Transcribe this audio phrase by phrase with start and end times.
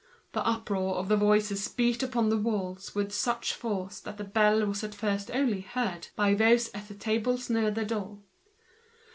[0.31, 4.65] The uproar of the voices beat on the walls with such force that the bell
[4.65, 8.17] was at first only heard by those at the tables near the door.